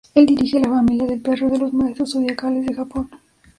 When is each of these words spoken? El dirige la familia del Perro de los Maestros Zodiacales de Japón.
El 0.15 0.25
dirige 0.25 0.59
la 0.59 0.67
familia 0.69 1.05
del 1.05 1.21
Perro 1.21 1.47
de 1.51 1.59
los 1.59 1.73
Maestros 1.73 2.13
Zodiacales 2.13 2.65
de 2.65 2.73
Japón. 2.73 3.07